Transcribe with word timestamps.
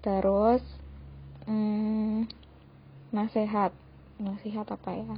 terus 0.00 0.64
hmm, 1.44 2.24
nasihat. 3.12 3.76
Nasihat 4.20 4.68
apa 4.68 4.90
ya? 4.92 5.16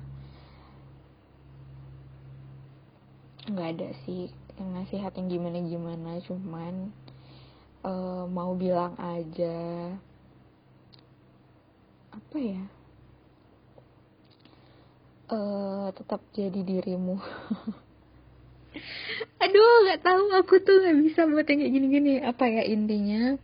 Nggak 3.51 3.69
ada 3.79 3.89
sih. 4.07 4.31
Yang 4.55 4.71
nasihat 4.79 5.13
yang 5.19 5.29
gimana 5.33 5.59
gimana 5.65 6.11
cuman 6.23 6.75
uh, 7.83 8.25
mau 8.31 8.55
bilang 8.55 8.95
aja 9.01 9.91
apa 12.13 12.37
ya? 12.39 12.63
Uh, 15.33 15.89
tetap 15.97 16.21
jadi 16.37 16.61
dirimu. 16.61 17.17
Aduh 19.43 19.75
nggak 19.89 20.05
tahu. 20.05 20.25
Aku 20.45 20.55
tuh 20.63 20.85
nggak 20.85 20.99
bisa 21.03 21.27
buat 21.27 21.49
yang 21.51 21.67
kayak 21.67 21.75
gini-gini. 21.75 22.13
Apa 22.23 22.47
ya 22.47 22.63
intinya 22.69 23.41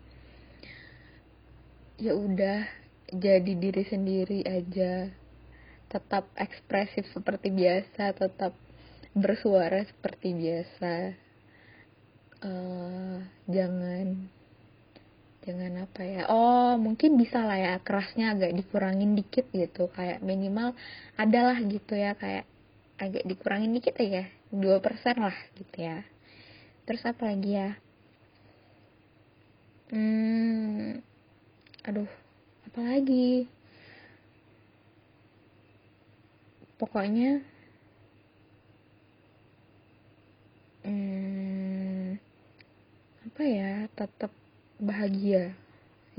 ya 1.98 2.14
udah 2.14 2.62
jadi 3.10 3.52
diri 3.58 3.82
sendiri 3.82 4.46
aja. 4.46 5.10
Tetap 5.90 6.30
ekspresif 6.38 7.10
seperti 7.10 7.50
biasa 7.50 8.14
tetap 8.14 8.54
bersuara 9.16 9.82
seperti 9.82 10.30
biasa. 10.36 10.94
Uh, 12.38 13.18
jangan 13.50 14.30
jangan 15.42 15.88
apa 15.88 16.06
ya 16.06 16.22
oh 16.30 16.78
mungkin 16.78 17.18
bisa 17.18 17.40
lah 17.42 17.58
ya 17.58 17.74
kerasnya 17.82 18.36
agak 18.38 18.54
dikurangin 18.54 19.18
dikit 19.18 19.50
gitu. 19.50 19.90
Kayak 19.90 20.22
minimal 20.22 20.78
adalah 21.18 21.58
gitu 21.58 21.98
ya 21.98 22.14
kayak 22.14 22.46
agak 23.02 23.26
dikurangin 23.26 23.74
dikit 23.74 23.98
ya 23.98 24.30
dua 24.54 24.78
persen 24.78 25.18
lah 25.18 25.34
gitu 25.58 25.82
ya. 25.82 26.06
Terus 26.86 27.02
apa 27.02 27.26
lagi 27.26 27.50
ya? 27.58 27.70
Hmm 29.88 31.08
aduh 31.88 32.10
apa 32.68 32.80
lagi? 32.84 33.48
Pokoknya 36.76 37.40
hmm, 40.84 42.20
apa 43.24 43.42
ya 43.42 43.88
tetap 43.96 44.30
bahagia. 44.76 45.56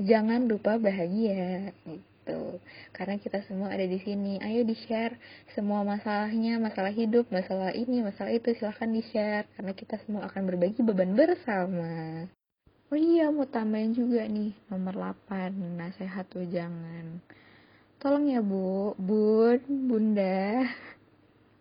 Jangan 0.02 0.50
lupa 0.50 0.74
bahagia 0.76 1.70
gitu. 1.86 2.58
Karena 2.90 3.14
kita 3.22 3.46
semua 3.46 3.70
ada 3.70 3.86
di 3.86 4.02
sini. 4.02 4.42
Ayo 4.42 4.66
di 4.66 4.74
share 4.74 5.14
semua 5.54 5.86
masalahnya 5.86 6.58
masalah 6.58 6.90
hidup 6.90 7.30
masalah 7.30 7.70
ini 7.70 8.02
masalah 8.02 8.34
itu. 8.34 8.50
Silahkan 8.58 8.90
di 8.90 9.06
share 9.14 9.46
karena 9.54 9.72
kita 9.78 10.02
semua 10.02 10.26
akan 10.26 10.50
berbagi 10.50 10.82
beban 10.82 11.14
bersama 11.14 12.26
oh 12.90 12.98
iya 12.98 13.30
mau 13.30 13.46
tambahin 13.46 13.94
juga 13.94 14.26
nih 14.26 14.50
nomor 14.66 15.14
8 15.30 15.78
nasihat 15.78 16.26
tuh 16.26 16.44
jangan 16.50 17.22
tolong 18.00 18.32
ya 18.32 18.40
bu. 18.40 18.96
Bun 18.96 19.60
bunda. 19.86 20.64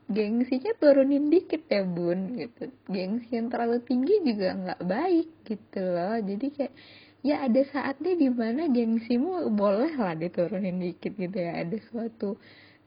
Gengsinya 0.10 0.74
turunin 0.82 1.30
dikit 1.30 1.70
ya 1.70 1.86
bun 1.86 2.40
gitu. 2.40 2.72
Gengsi 2.90 3.38
yang 3.38 3.52
terlalu 3.54 3.78
tinggi 3.86 4.16
juga 4.26 4.58
nggak 4.58 4.82
baik 4.88 5.30
gitu 5.46 5.82
loh. 5.84 6.18
Jadi 6.18 6.48
kayak 6.50 6.74
ya 7.22 7.46
ada 7.46 7.62
saatnya 7.68 8.16
di 8.16 8.32
mana 8.32 8.72
gengsimu 8.72 9.52
boleh 9.54 9.94
lah 10.00 10.16
diturunin 10.18 10.82
dikit 10.82 11.14
gitu 11.14 11.38
ya. 11.38 11.62
Ada 11.62 11.78
suatu 11.92 12.40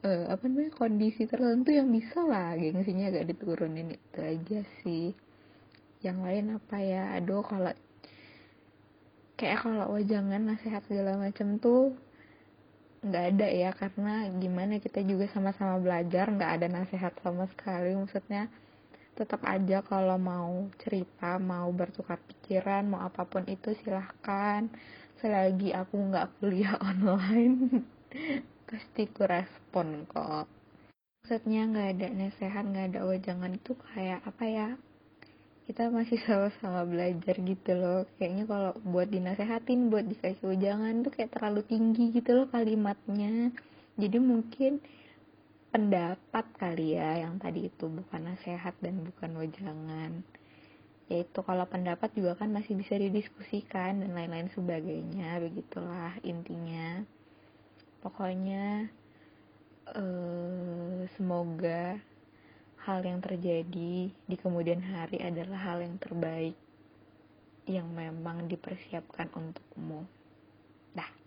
uh, 0.02 0.24
apa 0.34 0.42
namanya 0.48 0.72
kondisi 0.74 1.28
tertentu 1.28 1.70
yang 1.70 1.92
bisa 1.94 2.24
lah 2.26 2.58
gengsinya 2.58 3.12
agak 3.12 3.36
diturunin 3.36 3.94
itu 3.94 4.18
aja 4.18 4.60
sih. 4.82 5.14
Yang 6.02 6.18
lain 6.26 6.46
apa 6.58 6.76
ya? 6.82 7.04
Aduh 7.20 7.46
kalau 7.46 7.70
kayak 9.38 9.64
kalau 9.64 9.98
jangan 10.04 10.42
nasihat 10.54 10.82
segala 10.86 11.18
macam 11.18 11.58
tuh 11.58 11.96
nggak 13.02 13.24
ada 13.34 13.48
ya 13.50 13.70
karena 13.74 14.30
gimana 14.38 14.78
kita 14.78 15.02
juga 15.02 15.26
sama-sama 15.26 15.82
belajar 15.82 16.30
nggak 16.30 16.52
ada 16.60 16.66
nasihat 16.70 17.12
sama 17.18 17.50
sekali. 17.50 17.98
Maksudnya 17.98 18.46
tetap 19.12 19.42
aja 19.44 19.82
kalau 19.84 20.16
mau 20.16 20.70
cerita 20.80 21.36
mau 21.42 21.68
bertukar 21.74 22.16
pikiran 22.30 22.86
mau 22.86 23.02
apa 23.02 23.26
pun 23.26 23.42
itu 23.50 23.74
silahkan. 23.82 24.70
Selagi 25.18 25.74
aku 25.74 25.94
nggak 25.98 26.38
kuliah 26.38 26.78
online 26.88 27.82
pasti 28.70 29.04
ku 29.10 29.28
respon 29.28 30.08
kok. 30.08 30.46
Maksudnya 31.22 31.68
nggak 31.70 31.88
ada 31.98 32.06
nasihat 32.08 32.64
nggak 32.66 32.86
ada 32.94 33.00
wajangan 33.04 33.52
itu 33.58 33.72
kayak 33.92 34.20
apa 34.24 34.44
ya 34.46 34.68
kita 35.62 35.88
masih 35.88 36.18
sama-sama 36.26 36.82
belajar 36.82 37.38
gitu 37.38 37.72
loh. 37.78 38.02
Kayaknya 38.18 38.44
kalau 38.50 38.72
buat 38.82 39.08
dinasehatin 39.08 39.88
buat 39.88 40.04
dikasih 40.10 40.58
ujangan 40.58 41.06
tuh 41.06 41.12
kayak 41.14 41.32
terlalu 41.38 41.62
tinggi 41.66 42.10
gitu 42.10 42.42
loh 42.42 42.46
kalimatnya. 42.50 43.54
Jadi 43.94 44.18
mungkin 44.18 44.82
pendapat 45.72 46.44
kali 46.60 47.00
ya 47.00 47.24
yang 47.24 47.40
tadi 47.40 47.72
itu 47.72 47.88
bukan 47.88 48.20
nasihat 48.28 48.76
dan 48.84 49.00
bukan 49.08 49.32
wajangan 49.40 50.20
yaitu 51.12 51.44
kalau 51.44 51.68
pendapat 51.68 52.08
juga 52.16 52.40
kan 52.40 52.48
masih 52.48 52.72
bisa 52.72 52.96
didiskusikan 52.96 54.00
dan 54.00 54.16
lain-lain 54.16 54.48
sebagainya 54.56 55.44
begitulah 55.44 56.16
intinya. 56.24 57.04
Pokoknya 58.00 58.88
eh, 59.92 61.00
semoga 61.12 62.00
hal 62.82 63.06
yang 63.06 63.22
terjadi 63.22 64.10
di 64.10 64.36
kemudian 64.38 64.82
hari 64.82 65.22
adalah 65.22 65.58
hal 65.58 65.78
yang 65.86 65.96
terbaik 66.02 66.58
yang 67.70 67.86
memang 67.94 68.50
dipersiapkan 68.50 69.30
untukmu. 69.38 70.02
Dah. 70.90 71.21